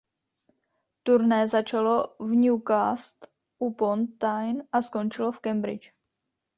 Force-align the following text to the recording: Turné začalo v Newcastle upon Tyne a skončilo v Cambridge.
Turné 1.03 1.47
začalo 1.47 2.15
v 2.19 2.29
Newcastle 2.33 3.27
upon 3.61 4.07
Tyne 4.17 4.63
a 4.73 4.81
skončilo 4.81 5.29
v 5.31 5.39
Cambridge. 5.39 5.93